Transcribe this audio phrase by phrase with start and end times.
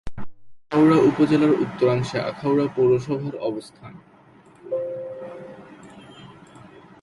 [0.71, 3.93] আখাউড়া উপজেলার উত্তরাংশে আখাউড়া পৌরসভার অবস্থান।